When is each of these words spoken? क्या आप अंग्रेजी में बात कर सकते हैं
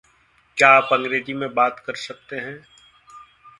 क्या 0.57 0.69
आप 0.69 0.89
अंग्रेजी 0.93 1.33
में 1.33 1.53
बात 1.53 1.83
कर 1.85 1.95
सकते 1.95 2.35
हैं 2.35 2.57